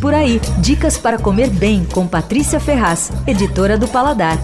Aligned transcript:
Por 0.00 0.14
aí, 0.14 0.40
dicas 0.58 0.96
para 0.96 1.18
comer 1.18 1.50
bem 1.50 1.84
com 1.84 2.06
Patrícia 2.06 2.60
Ferraz, 2.60 3.10
editora 3.26 3.76
do 3.76 3.88
Paladar. 3.88 4.38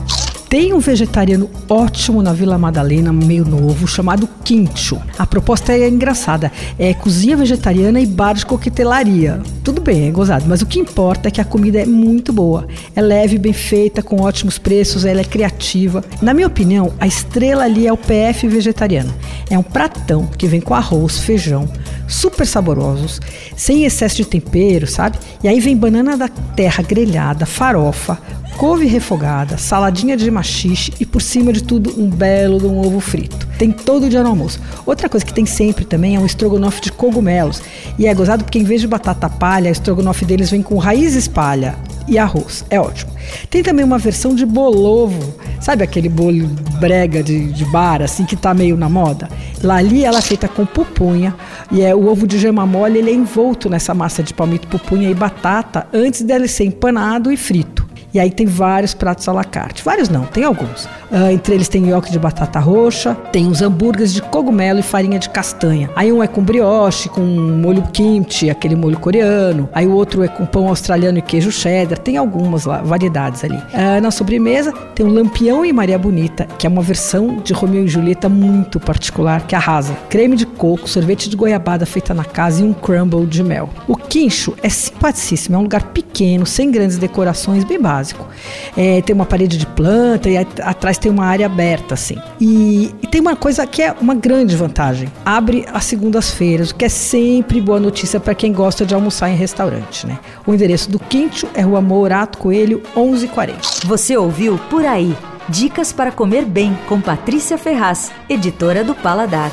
Tem 0.49 0.73
um 0.73 0.80
vegetariano 0.80 1.49
ótimo 1.69 2.23
na 2.23 2.33
Vila 2.33 2.58
Madalena, 2.58 3.12
meio 3.12 3.44
novo, 3.44 3.86
chamado 3.86 4.28
Quincho. 4.44 5.00
A 5.17 5.26
proposta 5.26 5.72
é 5.72 5.88
engraçada. 5.88 6.50
É 6.78 6.92
cozinha 6.92 7.36
vegetariana 7.36 8.00
e 8.00 8.06
bar 8.06 8.34
de 8.34 8.46
coquetelaria. 8.46 9.40
Tudo 9.62 9.80
bem, 9.80 10.09
é 10.09 10.11
gozado, 10.11 10.45
mas 10.48 10.61
o 10.61 10.66
que 10.66 10.79
importa 10.79 11.29
é 11.29 11.30
que 11.30 11.41
a 11.41 11.45
comida 11.45 11.80
é 11.80 11.86
muito 11.86 12.32
boa. 12.32 12.66
É 12.95 13.00
leve, 13.00 13.39
bem 13.39 13.52
feita, 13.52 14.02
com 14.02 14.23
ótimos 14.23 14.59
preços, 14.59 15.05
ela 15.05 15.21
é 15.21 15.25
criativa. 15.25 16.05
Na 16.21 16.34
minha 16.34 16.46
opinião, 16.46 16.93
a 17.00 17.07
estrela 17.07 17.64
ali 17.64 17.86
é 17.86 17.93
o 17.93 17.96
PF 17.96 18.46
vegetariano. 18.46 19.12
É 19.50 19.59
um 19.59 19.62
pratão 19.62 20.27
que 20.39 20.46
vem 20.46 20.61
com 20.61 20.75
arroz, 20.75 21.18
feijão, 21.18 21.68
super 22.07 22.46
saborosos, 22.46 23.20
sem 23.57 23.84
excesso 23.84 24.16
de 24.16 24.25
tempero, 24.25 24.87
sabe? 24.87 25.18
E 25.43 25.48
aí 25.48 25.61
vem 25.61 25.77
banana 25.77 26.16
da 26.16 26.29
terra 26.29 26.82
grelhada, 26.82 27.46
farofa, 27.46 28.19
couve 28.56 28.87
refogada, 28.87 29.59
saladinha 29.59 30.16
de 30.16 30.30
machixe 30.30 30.93
e 31.01 31.06
por 31.06 31.20
cima 31.20 31.52
de 31.52 31.62
tudo 31.62 31.95
um 32.01 32.09
belo 32.09 32.59
de 32.59 32.66
um 32.66 32.79
ovo 32.79 33.01
frito. 33.01 33.46
Tem 33.59 33.70
todo 33.70 34.09
dia 34.09 34.23
no 34.23 34.30
almoço. 34.30 34.60
Outra 34.87 35.09
coisa 35.09 35.24
que 35.24 35.34
tem 35.34 35.46
sempre 35.46 35.84
também 35.84 36.16
é 36.16 36.20
um 36.20 36.27
estrogonofe 36.27 36.80
de 36.80 36.93
cogumelos. 36.93 37.62
E 37.98 38.07
é 38.07 38.15
gozado 38.15 38.45
porque 38.45 38.59
em 38.59 38.65
vez 38.65 38.80
de 38.80 38.87
batata 38.87 39.29
palha, 39.29 39.68
o 39.68 39.73
estrogonofe 39.73 40.24
deles 40.24 40.51
vem 40.51 40.62
com 40.62 40.77
raiz 40.79 41.29
palha 41.29 41.77
e 42.07 42.19
arroz. 42.19 42.65
É 42.71 42.81
ótimo. 42.81 43.13
Tem 43.51 43.63
também 43.63 43.85
uma 43.85 43.99
versão 43.99 44.35
de 44.35 44.45
bolovo. 44.45 45.35
Sabe 45.61 45.83
aquele 45.83 46.09
bolo 46.09 46.47
brega 46.79 47.23
de, 47.23 47.53
de 47.53 47.65
bar, 47.67 48.03
assim, 48.03 48.25
que 48.25 48.37
tá 48.37 48.53
meio 48.53 48.77
na 48.77 48.89
moda? 48.89 49.29
Lá 49.63 49.77
ali 49.77 50.05
ela 50.05 50.19
é 50.19 50.23
feita 50.23 50.47
com 50.47 50.67
pupunha 50.67 51.35
e 51.71 51.80
é 51.80 51.95
o 51.95 52.07
ovo 52.07 52.27
de 52.27 52.39
gema 52.39 52.67
mole, 52.67 52.99
ele 52.99 53.11
é 53.11 53.15
envolto 53.15 53.71
nessa 53.71 53.95
massa 53.95 54.23
de 54.23 54.35
palmito, 54.35 54.69
pupunha 54.69 55.09
e 55.09 55.15
batata 55.15 55.87
antes 55.93 56.23
dele 56.23 56.49
ser 56.49 56.65
empanado 56.65 57.33
e 57.33 57.37
frito. 57.37 57.84
E 58.14 58.20
aí 58.20 58.30
tem 58.30 58.46
vários 58.46 58.95
pratos 58.95 59.27
à 59.27 59.32
la 59.32 59.43
carte. 59.43 59.82
Vários 59.82 60.09
não, 60.09 60.24
tem 60.24 60.45
alguns. 60.45 60.84
Uh, 61.10 61.32
entre 61.32 61.52
eles 61.52 61.68
tem 61.68 61.82
nhoque 61.82 62.12
de 62.12 62.18
batata 62.18 62.60
roxa, 62.60 63.16
tem 63.32 63.48
os 63.48 63.60
hambúrgueres 63.60 64.14
de 64.14 64.22
cogumelo 64.22 64.78
e 64.78 64.84
farinha 64.84 65.18
de 65.18 65.28
castanha. 65.28 65.90
Aí 65.96 66.12
um 66.12 66.22
é 66.22 66.28
com 66.28 66.40
brioche, 66.40 67.08
com 67.08 67.20
molho 67.20 67.82
kimchi, 67.92 68.48
aquele 68.48 68.76
molho 68.76 68.96
coreano. 69.00 69.68
Aí 69.72 69.84
o 69.84 69.92
outro 69.92 70.22
é 70.22 70.28
com 70.28 70.46
pão 70.46 70.68
australiano 70.68 71.18
e 71.18 71.22
queijo 71.22 71.50
cheddar. 71.50 71.98
Tem 71.98 72.16
algumas 72.16 72.64
lá, 72.66 72.82
variedades 72.82 73.42
ali. 73.42 73.56
Uh, 73.56 74.00
na 74.00 74.12
sobremesa 74.12 74.72
tem 74.94 75.04
o 75.04 75.08
Lampião 75.08 75.64
e 75.64 75.72
Maria 75.72 75.98
Bonita, 75.98 76.46
que 76.56 76.68
é 76.68 76.70
uma 76.70 76.82
versão 76.82 77.38
de 77.42 77.52
Romeu 77.52 77.84
e 77.84 77.88
Julieta 77.88 78.28
muito 78.28 78.78
particular, 78.78 79.44
que 79.44 79.56
arrasa. 79.56 79.92
Creme 80.08 80.36
de 80.36 80.46
coco, 80.46 80.88
sorvete 80.88 81.28
de 81.28 81.36
goiabada 81.36 81.84
feita 81.84 82.14
na 82.14 82.24
casa 82.24 82.62
e 82.62 82.64
um 82.64 82.72
crumble 82.72 83.26
de 83.26 83.42
mel. 83.42 83.68
O 83.88 83.96
quincho 83.96 84.54
é 84.62 84.68
simpaticíssimo, 84.68 85.56
é 85.56 85.58
um 85.58 85.62
lugar 85.62 85.82
pequeno, 85.86 86.46
sem 86.46 86.70
grandes 86.70 86.96
decorações, 86.96 87.64
bem 87.64 87.80
básico 87.80 88.03
básico. 88.05 88.28
É, 88.77 89.00
tem 89.00 89.14
uma 89.14 89.24
parede 89.24 89.56
de 89.56 89.66
planta 89.66 90.28
e 90.28 90.36
atrás 90.36 90.98
tem 90.98 91.10
uma 91.10 91.24
área 91.24 91.47
aberta, 91.47 91.94
assim. 91.94 92.16
E, 92.41 92.94
e 93.02 93.06
tem 93.06 93.20
uma 93.20 93.34
coisa 93.34 93.66
que 93.66 93.83
é 93.83 93.94
uma 94.00 94.14
grande 94.14 94.55
vantagem: 94.55 95.11
abre 95.24 95.64
às 95.72 95.84
segundas-feiras, 95.84 96.70
o 96.70 96.74
que 96.74 96.84
é 96.84 96.88
sempre 96.88 97.61
boa 97.61 97.80
notícia 97.80 98.20
para 98.20 98.34
quem 98.34 98.52
gosta 98.52 98.84
de 98.84 98.94
almoçar 98.94 99.30
em 99.30 99.36
restaurante, 99.36 100.06
né? 100.06 100.19
O 100.46 100.52
endereço 100.52 100.91
do 100.91 100.98
Quinto 100.98 101.48
é 101.55 101.62
Rua 101.62 101.80
Mourato 101.80 102.38
Coelho, 102.38 102.83
1140. 102.94 103.61
Você 103.86 104.16
ouviu 104.16 104.58
Por 104.70 104.84
Aí. 104.84 105.16
Dicas 105.46 105.92
para 105.92 106.11
comer 106.11 106.46
bem 106.46 106.77
com 106.89 107.02
Patrícia 107.02 107.58
Ferraz, 107.58 108.11
editora 108.30 108.83
do 108.83 108.94
Paladar. 108.94 109.52